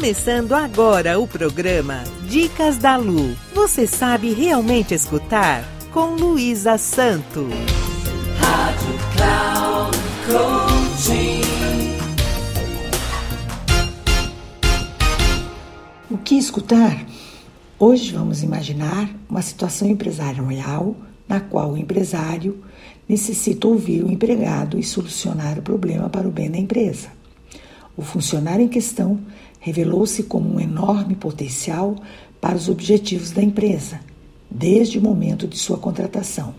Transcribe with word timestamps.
Começando 0.00 0.54
agora 0.54 1.20
o 1.20 1.28
programa 1.28 2.02
Dicas 2.26 2.78
da 2.78 2.96
Lu. 2.96 3.36
Você 3.54 3.86
sabe 3.86 4.32
realmente 4.32 4.94
escutar? 4.94 5.62
Com 5.92 6.14
Luísa 6.14 6.78
Santo. 6.78 7.46
Rádio 8.38 8.94
Cloud 9.12 9.98
Coaching. 10.24 11.42
O 16.10 16.16
que 16.16 16.36
escutar? 16.36 17.04
Hoje 17.78 18.14
vamos 18.14 18.42
imaginar 18.42 19.10
uma 19.28 19.42
situação 19.42 19.86
empresarial 19.86 20.96
na 21.28 21.40
qual 21.40 21.72
o 21.72 21.76
empresário 21.76 22.64
necessita 23.06 23.68
ouvir 23.68 24.02
o 24.02 24.10
empregado 24.10 24.78
e 24.78 24.82
solucionar 24.82 25.58
o 25.58 25.62
problema 25.62 26.08
para 26.08 26.26
o 26.26 26.30
bem 26.30 26.50
da 26.50 26.56
empresa. 26.56 27.19
O 27.96 28.02
funcionário 28.02 28.64
em 28.64 28.68
questão 28.68 29.20
revelou-se 29.58 30.22
como 30.22 30.54
um 30.54 30.60
enorme 30.60 31.14
potencial 31.14 31.96
para 32.40 32.56
os 32.56 32.68
objetivos 32.68 33.30
da 33.30 33.42
empresa, 33.42 34.00
desde 34.50 34.98
o 34.98 35.02
momento 35.02 35.46
de 35.46 35.58
sua 35.58 35.76
contratação. 35.76 36.54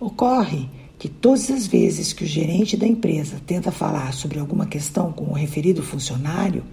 Ocorre 0.00 0.68
que 0.98 1.08
todas 1.08 1.50
as 1.50 1.66
vezes 1.66 2.12
que 2.12 2.24
o 2.24 2.26
gerente 2.26 2.76
da 2.76 2.86
empresa 2.86 3.40
tenta 3.46 3.70
falar 3.70 4.12
sobre 4.12 4.38
alguma 4.38 4.66
questão 4.66 5.12
com 5.12 5.26
o 5.26 5.34
referido 5.34 5.82
funcionário, 5.82 6.64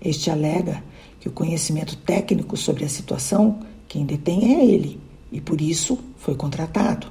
este 0.00 0.30
alega 0.30 0.82
que 1.20 1.28
o 1.28 1.32
conhecimento 1.32 1.96
técnico 1.96 2.56
sobre 2.56 2.84
a 2.84 2.88
situação 2.88 3.60
quem 3.88 4.06
detém 4.06 4.54
é 4.54 4.64
ele 4.64 4.98
e 5.30 5.40
por 5.40 5.60
isso 5.60 5.98
foi 6.16 6.34
contratado. 6.34 7.08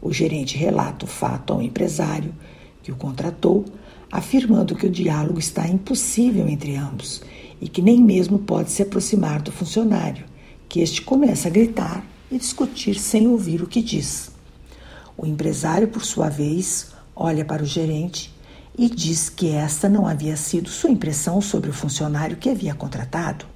O 0.00 0.12
gerente 0.12 0.56
relata 0.56 1.04
o 1.04 1.08
fato 1.08 1.52
ao 1.52 1.60
empresário 1.60 2.32
que 2.82 2.92
o 2.92 2.96
contratou 2.96 3.64
afirmando 4.10 4.74
que 4.74 4.86
o 4.86 4.90
diálogo 4.90 5.38
está 5.38 5.66
impossível 5.66 6.48
entre 6.48 6.76
ambos 6.76 7.22
e 7.60 7.68
que 7.68 7.82
nem 7.82 8.02
mesmo 8.02 8.38
pode 8.38 8.70
se 8.70 8.82
aproximar 8.82 9.42
do 9.42 9.50
funcionário, 9.50 10.24
que 10.68 10.80
este 10.80 11.02
começa 11.02 11.48
a 11.48 11.50
gritar 11.50 12.04
e 12.30 12.38
discutir 12.38 12.96
sem 12.96 13.26
ouvir 13.28 13.62
o 13.62 13.66
que 13.66 13.82
diz. 13.82 14.30
O 15.16 15.26
empresário, 15.26 15.88
por 15.88 16.04
sua 16.04 16.28
vez, 16.28 16.88
olha 17.14 17.44
para 17.44 17.62
o 17.62 17.66
gerente 17.66 18.34
e 18.76 18.90
diz 18.90 19.30
que 19.30 19.48
esta 19.48 19.88
não 19.88 20.06
havia 20.06 20.36
sido 20.36 20.68
sua 20.68 20.90
impressão 20.90 21.40
sobre 21.40 21.70
o 21.70 21.72
funcionário 21.72 22.36
que 22.36 22.50
havia 22.50 22.74
contratado. 22.74 23.46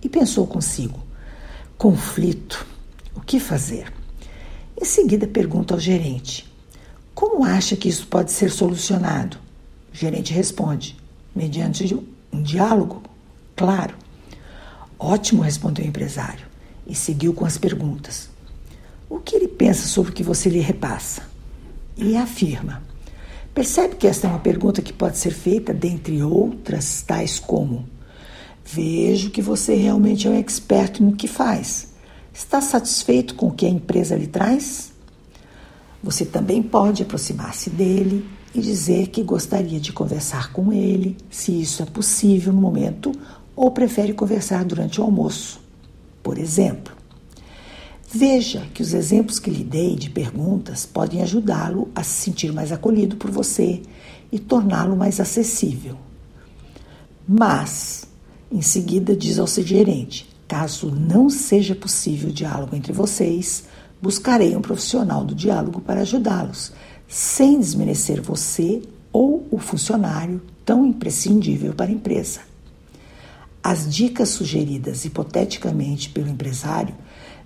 E 0.00 0.08
pensou 0.08 0.46
consigo: 0.46 1.02
conflito, 1.76 2.64
o 3.14 3.20
que 3.20 3.40
fazer? 3.40 3.92
Em 4.80 4.84
seguida, 4.84 5.26
pergunta 5.26 5.74
ao 5.74 5.80
gerente: 5.80 6.48
como 7.14 7.44
acha 7.44 7.74
que 7.74 7.88
isso 7.88 8.06
pode 8.06 8.30
ser 8.30 8.50
solucionado? 8.50 9.43
O 9.94 9.96
gerente 9.96 10.32
responde: 10.32 10.96
mediante 11.34 11.94
um 12.32 12.42
diálogo, 12.42 13.00
claro. 13.54 13.94
Ótimo, 14.98 15.42
respondeu 15.42 15.84
o 15.84 15.88
empresário 15.88 16.46
e 16.84 16.96
seguiu 16.96 17.32
com 17.32 17.46
as 17.46 17.56
perguntas. 17.56 18.28
O 19.08 19.20
que 19.20 19.36
ele 19.36 19.46
pensa 19.46 19.86
sobre 19.86 20.10
o 20.10 20.14
que 20.14 20.24
você 20.24 20.48
lhe 20.48 20.58
repassa? 20.58 21.22
E 21.96 22.16
afirma: 22.16 22.82
Percebe 23.54 23.94
que 23.94 24.08
esta 24.08 24.26
é 24.26 24.30
uma 24.30 24.40
pergunta 24.40 24.82
que 24.82 24.92
pode 24.92 25.16
ser 25.16 25.30
feita 25.30 25.72
dentre 25.72 26.20
outras, 26.24 27.02
tais 27.02 27.38
como: 27.38 27.88
Vejo 28.64 29.30
que 29.30 29.40
você 29.40 29.76
realmente 29.76 30.26
é 30.26 30.30
um 30.30 30.38
expert 30.38 31.00
no 31.00 31.14
que 31.14 31.28
faz. 31.28 31.92
Está 32.32 32.60
satisfeito 32.60 33.36
com 33.36 33.46
o 33.46 33.52
que 33.52 33.64
a 33.64 33.70
empresa 33.70 34.16
lhe 34.16 34.26
traz? 34.26 34.92
Você 36.02 36.24
também 36.24 36.60
pode 36.60 37.04
aproximar-se 37.04 37.70
dele 37.70 38.26
e 38.54 38.60
dizer 38.60 39.08
que 39.08 39.22
gostaria 39.22 39.80
de 39.80 39.92
conversar 39.92 40.52
com 40.52 40.72
ele, 40.72 41.16
se 41.28 41.60
isso 41.60 41.82
é 41.82 41.86
possível 41.86 42.52
no 42.52 42.60
momento, 42.60 43.10
ou 43.56 43.70
prefere 43.72 44.12
conversar 44.12 44.64
durante 44.64 45.00
o 45.00 45.04
almoço. 45.04 45.60
Por 46.22 46.38
exemplo, 46.38 46.94
veja 48.08 48.66
que 48.72 48.82
os 48.82 48.94
exemplos 48.94 49.40
que 49.40 49.50
lhe 49.50 49.64
dei 49.64 49.96
de 49.96 50.08
perguntas 50.08 50.86
podem 50.86 51.20
ajudá-lo 51.22 51.88
a 51.94 52.04
se 52.04 52.22
sentir 52.22 52.52
mais 52.52 52.70
acolhido 52.70 53.16
por 53.16 53.30
você 53.30 53.82
e 54.30 54.38
torná-lo 54.38 54.96
mais 54.96 55.18
acessível. 55.18 55.96
Mas, 57.26 58.04
em 58.52 58.62
seguida, 58.62 59.16
diz 59.16 59.38
ao 59.38 59.46
seu 59.46 59.64
gerente: 59.64 60.28
caso 60.46 60.90
não 60.90 61.28
seja 61.28 61.74
possível 61.74 62.30
diálogo 62.30 62.76
entre 62.76 62.92
vocês, 62.92 63.64
buscarei 64.00 64.54
um 64.56 64.60
profissional 64.60 65.24
do 65.24 65.34
diálogo 65.34 65.80
para 65.80 66.02
ajudá-los 66.02 66.72
sem 67.14 67.60
desmerecer 67.60 68.20
você 68.20 68.82
ou 69.12 69.46
o 69.48 69.56
funcionário 69.56 70.42
tão 70.64 70.84
imprescindível 70.84 71.72
para 71.72 71.88
a 71.88 71.94
empresa. 71.94 72.40
As 73.62 73.88
dicas 73.88 74.30
sugeridas 74.30 75.04
hipoteticamente 75.04 76.10
pelo 76.10 76.28
empresário 76.28 76.92